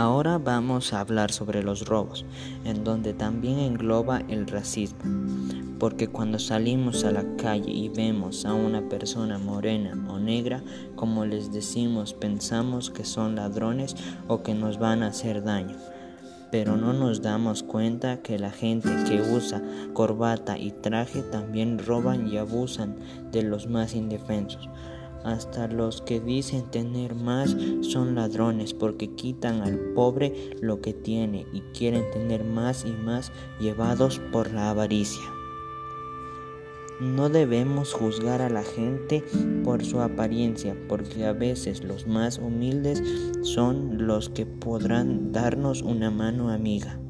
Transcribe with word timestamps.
Ahora 0.00 0.38
vamos 0.38 0.94
a 0.94 1.00
hablar 1.00 1.30
sobre 1.30 1.62
los 1.62 1.84
robos, 1.84 2.24
en 2.64 2.84
donde 2.84 3.12
también 3.12 3.58
engloba 3.58 4.22
el 4.28 4.46
racismo, 4.46 4.98
porque 5.78 6.08
cuando 6.08 6.38
salimos 6.38 7.04
a 7.04 7.12
la 7.12 7.36
calle 7.36 7.70
y 7.70 7.90
vemos 7.90 8.46
a 8.46 8.54
una 8.54 8.88
persona 8.88 9.36
morena 9.36 9.92
o 10.08 10.18
negra, 10.18 10.62
como 10.96 11.26
les 11.26 11.52
decimos, 11.52 12.14
pensamos 12.14 12.88
que 12.88 13.04
son 13.04 13.36
ladrones 13.36 13.94
o 14.26 14.42
que 14.42 14.54
nos 14.54 14.78
van 14.78 15.02
a 15.02 15.08
hacer 15.08 15.44
daño. 15.44 15.76
Pero 16.50 16.78
no 16.78 16.94
nos 16.94 17.20
damos 17.20 17.62
cuenta 17.62 18.22
que 18.22 18.38
la 18.38 18.52
gente 18.52 18.88
que 19.06 19.20
usa 19.20 19.62
corbata 19.92 20.56
y 20.56 20.70
traje 20.70 21.20
también 21.20 21.78
roban 21.78 22.26
y 22.26 22.38
abusan 22.38 22.96
de 23.32 23.42
los 23.42 23.66
más 23.66 23.94
indefensos. 23.94 24.66
Hasta 25.24 25.68
los 25.68 26.00
que 26.02 26.20
dicen 26.20 26.70
tener 26.70 27.14
más 27.14 27.56
son 27.82 28.14
ladrones 28.14 28.74
porque 28.74 29.14
quitan 29.14 29.62
al 29.62 29.78
pobre 29.94 30.50
lo 30.60 30.80
que 30.80 30.94
tiene 30.94 31.46
y 31.52 31.60
quieren 31.76 32.10
tener 32.10 32.44
más 32.44 32.84
y 32.84 32.92
más 32.92 33.32
llevados 33.60 34.20
por 34.32 34.52
la 34.52 34.70
avaricia. 34.70 35.22
No 37.00 37.30
debemos 37.30 37.94
juzgar 37.94 38.42
a 38.42 38.50
la 38.50 38.62
gente 38.62 39.24
por 39.64 39.82
su 39.82 40.02
apariencia, 40.02 40.76
porque 40.86 41.24
a 41.24 41.32
veces 41.32 41.82
los 41.82 42.06
más 42.06 42.38
humildes 42.38 43.02
son 43.40 44.06
los 44.06 44.28
que 44.28 44.44
podrán 44.44 45.32
darnos 45.32 45.80
una 45.80 46.10
mano 46.10 46.50
amiga. 46.50 47.00